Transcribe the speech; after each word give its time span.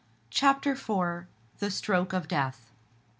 CHAPTER 0.31 0.71
IV. 0.71 1.27
THE 1.59 1.69
STROKE 1.69 2.11
OF 2.11 2.27
DEATH. 2.27 2.71